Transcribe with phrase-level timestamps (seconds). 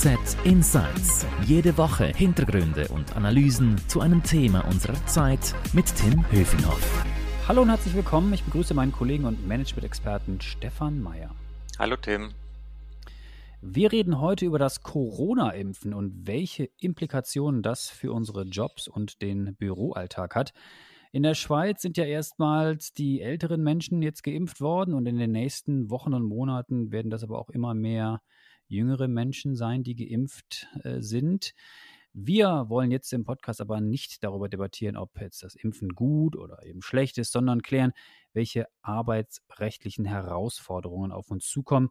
[0.00, 1.26] FAZ Insights.
[1.44, 7.04] Jede Woche Hintergründe und Analysen zu einem Thema unserer Zeit mit Tim Höfinghoff.
[7.48, 8.32] Hallo und herzlich willkommen.
[8.32, 11.34] Ich begrüße meinen Kollegen und Management-Experten Stefan Mayer.
[11.80, 12.30] Hallo Tim.
[13.60, 19.56] Wir reden heute über das Corona-Impfen und welche Implikationen das für unsere Jobs und den
[19.56, 20.52] Büroalltag hat.
[21.10, 25.32] In der Schweiz sind ja erstmals die älteren Menschen jetzt geimpft worden und in den
[25.32, 28.20] nächsten Wochen und Monaten werden das aber auch immer mehr
[28.68, 31.54] jüngere Menschen sein, die geimpft äh, sind.
[32.12, 36.64] Wir wollen jetzt im Podcast aber nicht darüber debattieren, ob jetzt das Impfen gut oder
[36.64, 37.92] eben schlecht ist, sondern klären,
[38.32, 41.90] welche arbeitsrechtlichen Herausforderungen auf uns zukommen.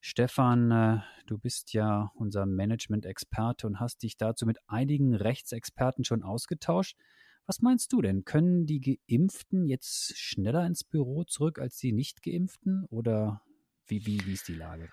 [0.00, 6.22] Stefan, äh, du bist ja unser Management-Experte und hast dich dazu mit einigen Rechtsexperten schon
[6.22, 6.96] ausgetauscht.
[7.46, 8.24] Was meinst du denn?
[8.24, 13.42] Können die Geimpften jetzt schneller ins Büro zurück als die Nicht-Geimpften oder
[13.86, 14.88] wie, wie, wie ist die Lage?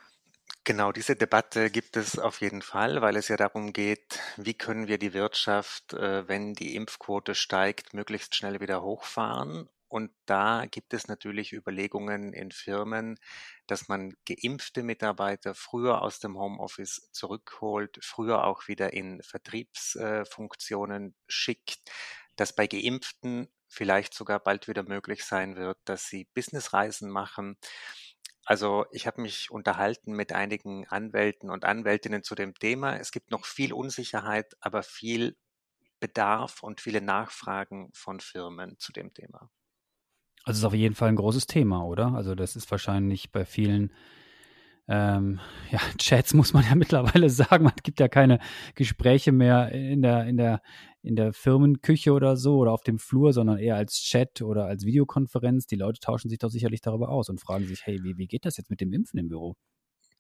[0.68, 4.88] Genau, diese Debatte gibt es auf jeden Fall, weil es ja darum geht, wie können
[4.90, 9.70] wir die Wirtschaft, äh, wenn die Impfquote steigt, möglichst schnell wieder hochfahren.
[9.88, 13.18] Und da gibt es natürlich Überlegungen in Firmen,
[13.68, 21.80] dass man geimpfte Mitarbeiter früher aus dem Homeoffice zurückholt, früher auch wieder in Vertriebsfunktionen schickt,
[22.36, 27.58] dass bei geimpften vielleicht sogar bald wieder möglich sein wird, dass sie Businessreisen machen
[28.48, 32.96] also ich habe mich unterhalten mit einigen Anwälten und Anwältinnen zu dem Thema.
[32.98, 35.36] Es gibt noch viel Unsicherheit, aber viel
[36.00, 39.52] Bedarf und viele Nachfragen von Firmen zu dem Thema.
[40.46, 42.14] Also es ist auf jeden Fall ein großes Thema, oder?
[42.14, 43.92] Also das ist wahrscheinlich bei vielen
[44.88, 45.40] ähm,
[45.72, 47.66] ja, Chats muss man ja mittlerweile sagen.
[47.66, 48.40] Man gibt ja keine
[48.76, 50.62] Gespräche mehr in der, in der,
[51.02, 54.86] in der Firmenküche oder so oder auf dem Flur, sondern eher als Chat oder als
[54.86, 55.68] Videokonferenz.
[55.68, 58.46] Die Leute tauschen sich doch sicherlich darüber aus und fragen sich, hey, wie, wie geht
[58.46, 59.56] das jetzt mit dem Impfen im Büro?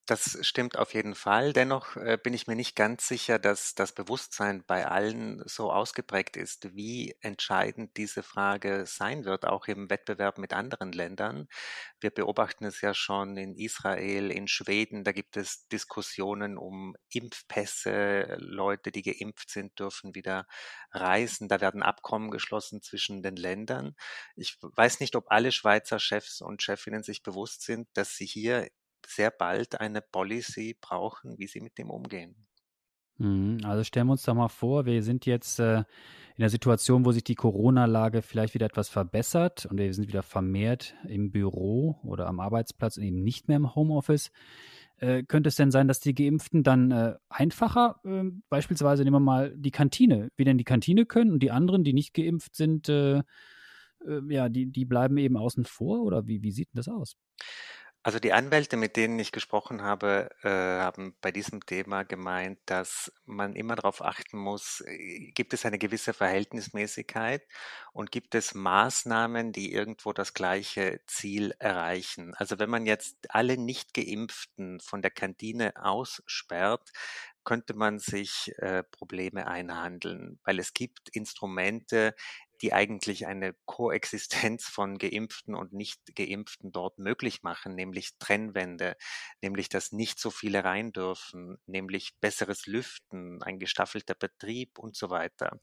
[0.10, 1.52] Das stimmt auf jeden Fall.
[1.52, 6.38] Dennoch äh, bin ich mir nicht ganz sicher, dass das Bewusstsein bei allen so ausgeprägt
[6.38, 11.50] ist, wie entscheidend diese Frage sein wird, auch im Wettbewerb mit anderen Ländern.
[12.00, 18.38] Wir beobachten es ja schon in Israel, in Schweden, da gibt es Diskussionen um Impfpässe.
[18.40, 20.48] Leute, die geimpft sind, dürfen wieder
[20.92, 21.50] reisen.
[21.50, 23.94] Da werden Abkommen geschlossen zwischen den Ländern.
[24.38, 28.70] Ich weiß nicht, ob alle Schweizer Chefs und Chefinnen sich bewusst sind, dass sie hier
[29.08, 32.48] sehr bald eine Policy brauchen, wie sie mit dem umgehen.
[33.18, 37.04] Mhm, also stellen wir uns da mal vor, wir sind jetzt äh, in der Situation,
[37.06, 42.00] wo sich die Corona-Lage vielleicht wieder etwas verbessert und wir sind wieder vermehrt im Büro
[42.04, 44.32] oder am Arbeitsplatz und eben nicht mehr im Homeoffice.
[44.98, 49.20] Äh, könnte es denn sein, dass die Geimpften dann äh, einfacher, äh, beispielsweise nehmen wir
[49.20, 52.88] mal die Kantine, wieder in die Kantine können und die anderen, die nicht geimpft sind,
[54.30, 57.18] ja, die, die bleiben eben außen vor oder wie, wie sieht denn das aus?
[58.08, 63.12] Also die Anwälte, mit denen ich gesprochen habe, äh, haben bei diesem Thema gemeint, dass
[63.26, 67.46] man immer darauf achten muss, äh, gibt es eine gewisse Verhältnismäßigkeit
[67.92, 72.34] und gibt es Maßnahmen, die irgendwo das gleiche Ziel erreichen.
[72.36, 76.90] Also wenn man jetzt alle nicht geimpften von der Kantine aussperrt,
[77.44, 82.14] könnte man sich äh, Probleme einhandeln, weil es gibt Instrumente,
[82.62, 88.96] die eigentlich eine Koexistenz von Geimpften und Nicht-Geimpften dort möglich machen, nämlich Trennwände,
[89.42, 95.10] nämlich dass nicht so viele rein dürfen, nämlich besseres Lüften, ein gestaffelter Betrieb und so
[95.10, 95.60] weiter.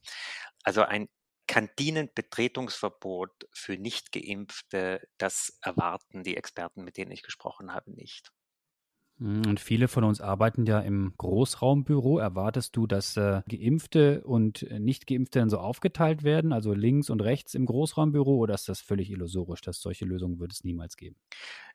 [0.63, 1.07] Also ein
[1.47, 8.31] Kantinenbetretungsverbot für Nicht-Geimpfte, das erwarten die Experten, mit denen ich gesprochen habe, nicht.
[9.17, 12.19] Mhm, und viele von uns arbeiten ja im Großraumbüro.
[12.19, 17.53] Erwartest du, dass äh, Geimpfte und Nicht-Geimpfte dann so aufgeteilt werden, also links und rechts
[17.53, 21.17] im Großraumbüro, oder ist das völlig illusorisch, dass solche Lösungen wird es niemals geben?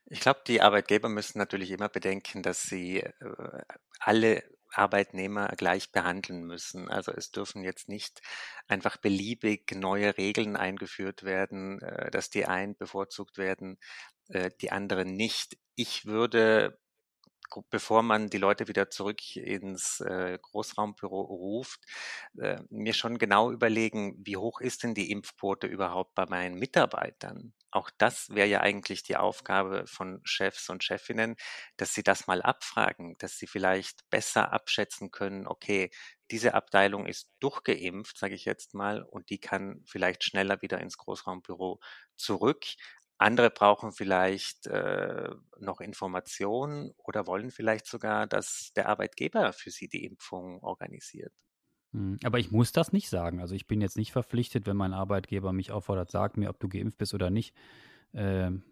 [0.07, 3.63] Ich glaube, die Arbeitgeber müssen natürlich immer bedenken, dass sie äh,
[3.99, 6.89] alle Arbeitnehmer gleich behandeln müssen.
[6.89, 8.21] Also es dürfen jetzt nicht
[8.69, 13.79] einfach beliebig neue Regeln eingeführt werden, äh, dass die einen bevorzugt werden,
[14.29, 15.59] äh, die anderen nicht.
[15.77, 16.80] Ich würde
[17.71, 21.81] bevor man die Leute wieder zurück ins äh, Großraumbüro ruft,
[22.39, 27.53] äh, mir schon genau überlegen, wie hoch ist denn die Impfquote überhaupt bei meinen Mitarbeitern?
[27.71, 31.37] Auch das wäre ja eigentlich die Aufgabe von Chefs und Chefinnen,
[31.77, 35.91] dass sie das mal abfragen, dass sie vielleicht besser abschätzen können, okay,
[36.31, 40.97] diese Abteilung ist durchgeimpft, sage ich jetzt mal, und die kann vielleicht schneller wieder ins
[40.97, 41.81] Großraumbüro
[42.17, 42.65] zurück.
[43.21, 49.89] Andere brauchen vielleicht äh, noch Informationen oder wollen vielleicht sogar, dass der Arbeitgeber für sie
[49.89, 51.33] die Impfung organisiert.
[51.93, 53.41] Hm, aber ich muss das nicht sagen.
[53.41, 56.69] Also ich bin jetzt nicht verpflichtet, wenn mein Arbeitgeber mich auffordert, sag mir, ob du
[56.69, 57.55] geimpft bist oder nicht.
[58.15, 58.70] Ähm, Hm.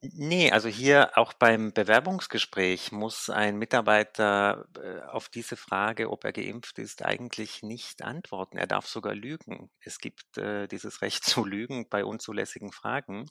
[0.00, 6.32] Nee, also hier auch beim Bewerbungsgespräch muss ein Mitarbeiter äh, auf diese Frage, ob er
[6.32, 8.58] geimpft ist, eigentlich nicht antworten.
[8.58, 9.70] Er darf sogar lügen.
[9.80, 13.26] Es gibt äh, dieses Recht zu lügen bei unzulässigen Fragen.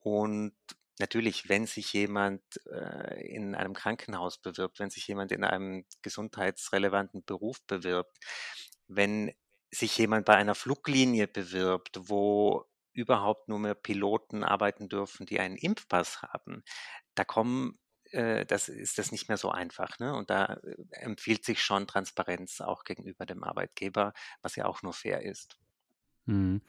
[0.00, 0.52] Und
[0.98, 7.24] natürlich, wenn sich jemand äh, in einem Krankenhaus bewirbt, wenn sich jemand in einem gesundheitsrelevanten
[7.24, 8.18] Beruf bewirbt,
[8.88, 9.32] wenn
[9.70, 12.66] sich jemand bei einer Fluglinie bewirbt, wo
[12.98, 16.64] überhaupt nur mehr Piloten arbeiten dürfen, die einen Impfpass haben,
[17.14, 17.78] da kommen
[18.10, 19.98] äh, das ist das nicht mehr so einfach.
[19.98, 20.14] Ne?
[20.14, 24.12] Und da äh, empfiehlt sich schon Transparenz auch gegenüber dem Arbeitgeber,
[24.42, 25.58] was ja auch nur fair ist.
[26.26, 26.62] Hm.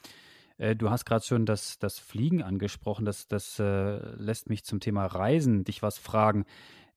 [0.58, 3.06] Äh, du hast gerade schon das, das Fliegen angesprochen.
[3.06, 6.46] Das, das äh, lässt mich zum Thema Reisen dich was fragen.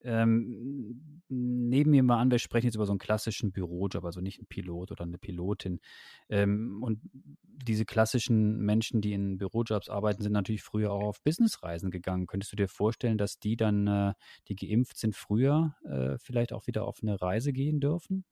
[0.05, 4.41] Ähm, nehmen wir mal an, wir sprechen jetzt über so einen klassischen Bürojob, also nicht
[4.41, 5.81] ein Pilot oder eine Pilotin.
[6.29, 7.01] Ähm, und
[7.45, 12.27] diese klassischen Menschen, die in Bürojobs arbeiten, sind natürlich früher auch auf Businessreisen gegangen.
[12.27, 14.15] Könntest du dir vorstellen, dass die dann, äh,
[14.49, 18.25] die geimpft sind, früher äh, vielleicht auch wieder auf eine Reise gehen dürfen?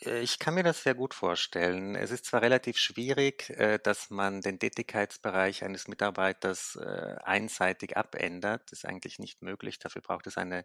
[0.00, 1.94] Äh, ich kann mir das sehr gut vorstellen.
[1.94, 8.62] Es ist zwar relativ schwierig, äh, dass man den Tätigkeitsbereich eines Mitarbeiters äh, einseitig abändert.
[8.70, 9.78] Das ist eigentlich nicht möglich.
[9.78, 10.64] Dafür braucht es eine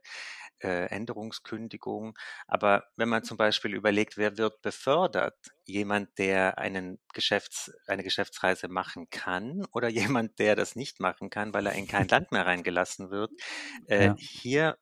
[0.62, 2.18] Änderungskündigung.
[2.46, 5.38] Aber wenn man zum Beispiel überlegt, wer wird befördert?
[5.64, 9.88] Jemand, der einen Geschäfts-, eine Geschäftsreise machen kann oder
[10.18, 13.32] jemand, der das nicht machen kann, weil er in kein Land mehr reingelassen wird.
[13.88, 14.16] Ja.
[14.18, 14.78] Hier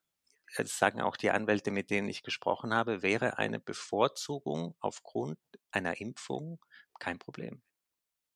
[0.63, 5.37] das sagen auch die Anwälte, mit denen ich gesprochen habe, wäre eine Bevorzugung aufgrund
[5.71, 6.59] einer Impfung
[6.99, 7.61] kein Problem.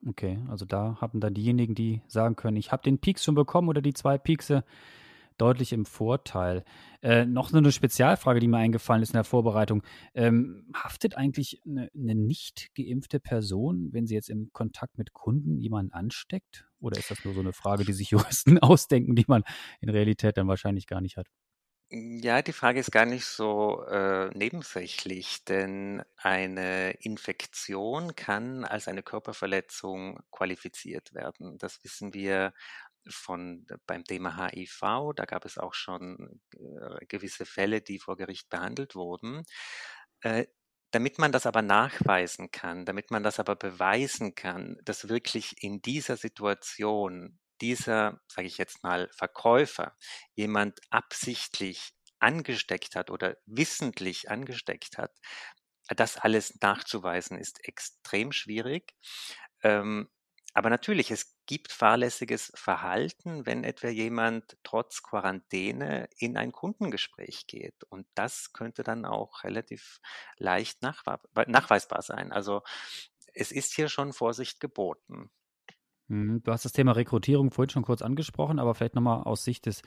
[0.07, 3.69] Okay, also da haben dann diejenigen, die sagen können, ich habe den Peaks schon bekommen
[3.69, 4.63] oder die zwei Peakse,
[5.37, 6.63] deutlich im Vorteil.
[7.01, 9.81] Äh, noch so eine Spezialfrage, die mir eingefallen ist in der Vorbereitung.
[10.13, 15.57] Ähm, haftet eigentlich eine, eine, nicht geimpfte Person, wenn sie jetzt im Kontakt mit Kunden
[15.57, 16.67] jemanden ansteckt?
[16.79, 19.43] Oder ist das nur so eine Frage, die sich Juristen ausdenken, die man
[19.79, 21.27] in Realität dann wahrscheinlich gar nicht hat?
[21.93, 29.03] Ja, die Frage ist gar nicht so äh, nebensächlich, denn eine Infektion kann als eine
[29.03, 31.57] Körperverletzung qualifiziert werden.
[31.57, 32.53] Das wissen wir
[33.09, 35.11] von beim Thema HIV.
[35.17, 39.43] Da gab es auch schon äh, gewisse Fälle, die vor Gericht behandelt wurden.
[40.21, 40.45] Äh,
[40.91, 45.81] damit man das aber nachweisen kann, damit man das aber beweisen kann, dass wirklich in
[45.81, 49.95] dieser Situation dieser, sage ich jetzt mal, Verkäufer
[50.35, 55.11] jemand absichtlich angesteckt hat oder wissentlich angesteckt hat,
[55.87, 58.93] das alles nachzuweisen ist extrem schwierig.
[59.63, 60.09] Ähm,
[60.53, 67.83] aber natürlich, es gibt fahrlässiges Verhalten, wenn etwa jemand trotz Quarantäne in ein Kundengespräch geht.
[67.89, 70.01] Und das könnte dann auch relativ
[70.37, 72.33] leicht nachweisbar sein.
[72.33, 72.63] Also
[73.33, 75.31] es ist hier schon Vorsicht geboten.
[76.11, 79.65] Mhm, du hast das Thema Rekrutierung vorhin schon kurz angesprochen, aber vielleicht nochmal aus Sicht
[79.65, 79.81] des,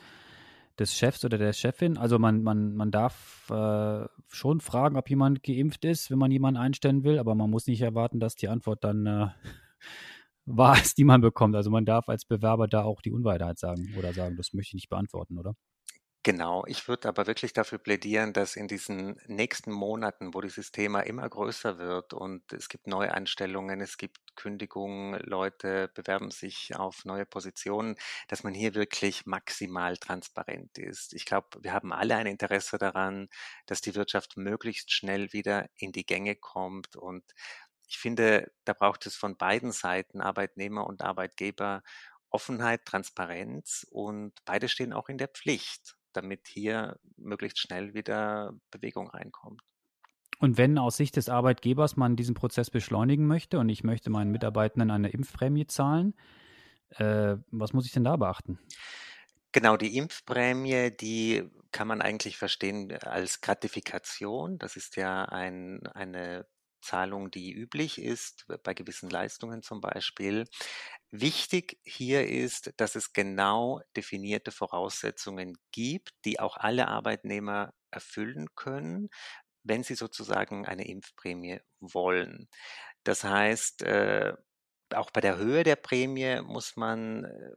[0.79, 1.99] des Chefs oder der Chefin.
[1.99, 6.59] Also man, man, man darf äh, schon fragen, ob jemand geimpft ist, wenn man jemanden
[6.59, 9.27] einstellen will, aber man muss nicht erwarten, dass die Antwort dann äh,
[10.47, 11.57] wahr ist, die man bekommt.
[11.57, 14.75] Also man darf als Bewerber da auch die Unwahrheit sagen oder sagen, das möchte ich
[14.75, 15.55] nicht beantworten, oder?
[16.27, 21.01] Genau, ich würde aber wirklich dafür plädieren, dass in diesen nächsten Monaten, wo dieses Thema
[21.01, 27.27] immer größer wird und es gibt Neuanstellungen, es gibt Kündigungen, Leute bewerben sich auf neue
[27.27, 27.97] Positionen,
[28.29, 31.13] dass man hier wirklich maximal transparent ist.
[31.13, 33.29] Ich glaube, wir haben alle ein Interesse daran,
[33.67, 37.23] dass die Wirtschaft möglichst schnell wieder in die Gänge kommt und
[37.87, 41.83] ich finde, da braucht es von beiden Seiten, Arbeitnehmer und Arbeitgeber,
[42.31, 49.09] Offenheit, Transparenz und beide stehen auch in der Pflicht damit hier möglichst schnell wieder Bewegung
[49.09, 49.63] reinkommt.
[50.39, 54.31] Und wenn aus Sicht des Arbeitgebers man diesen Prozess beschleunigen möchte und ich möchte meinen
[54.31, 56.15] Mitarbeitenden eine Impfprämie zahlen,
[56.91, 58.59] äh, was muss ich denn da beachten?
[59.53, 64.59] Genau, die Impfprämie, die kann man eigentlich verstehen als Gratifikation.
[64.59, 66.47] Das ist ja ein, eine
[66.85, 70.47] Zahlung, die üblich ist, bei gewissen Leistungen zum Beispiel.
[71.11, 79.09] Wichtig hier ist, dass es genau definierte Voraussetzungen gibt, die auch alle Arbeitnehmer erfüllen können,
[79.65, 82.49] wenn sie sozusagen eine Impfprämie wollen.
[83.05, 84.35] Das heißt, äh,
[84.95, 87.51] auch bei der Höhe der Prämie muss man äh,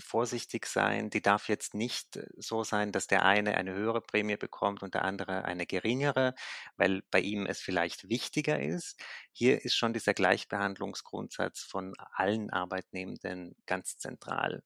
[0.00, 1.10] vorsichtig sein.
[1.10, 4.94] Die darf jetzt nicht äh, so sein, dass der eine eine höhere Prämie bekommt und
[4.94, 6.34] der andere eine geringere,
[6.76, 9.00] weil bei ihm es vielleicht wichtiger ist.
[9.32, 14.62] Hier ist schon dieser Gleichbehandlungsgrundsatz von allen Arbeitnehmenden ganz zentral.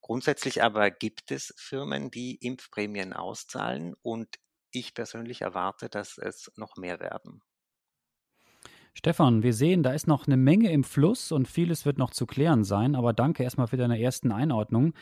[0.00, 4.36] Grundsätzlich aber gibt es Firmen, die Impfprämien auszahlen und
[4.70, 7.42] ich persönlich erwarte, dass es noch mehr werden.
[8.96, 12.24] Stefan, wir sehen, da ist noch eine Menge im Fluss und vieles wird noch zu
[12.24, 14.94] klären sein, aber danke erstmal für deine ersten Einordnungen.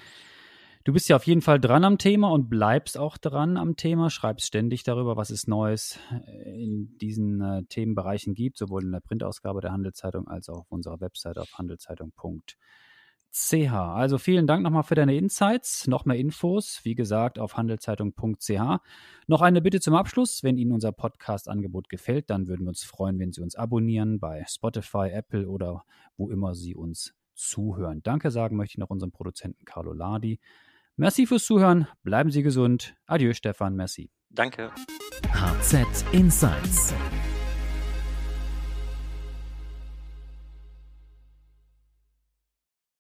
[0.82, 4.10] Du bist ja auf jeden Fall dran am Thema und bleibst auch dran am Thema,
[4.10, 6.00] schreibst ständig darüber, was es Neues
[6.44, 11.00] in diesen äh, Themenbereichen gibt, sowohl in der Printausgabe der Handelszeitung als auch auf unserer
[11.00, 12.56] Website auf handelszeitung.de.
[13.34, 13.72] CH.
[13.72, 15.88] Also vielen Dank nochmal für deine Insights.
[15.88, 18.80] Noch mehr Infos, wie gesagt, auf handelszeitung.ch.
[19.26, 20.44] Noch eine Bitte zum Abschluss.
[20.44, 24.44] Wenn Ihnen unser Podcast-Angebot gefällt, dann würden wir uns freuen, wenn Sie uns abonnieren bei
[24.48, 25.84] Spotify, Apple oder
[26.16, 28.02] wo immer Sie uns zuhören.
[28.04, 30.38] Danke sagen möchte ich noch unserem Produzenten Carlo Ladi.
[30.96, 31.88] Merci fürs Zuhören.
[32.04, 32.94] Bleiben Sie gesund.
[33.06, 33.74] Adieu, Stefan.
[33.74, 34.10] Merci.
[34.30, 34.70] Danke.
[35.32, 36.94] HZ Insights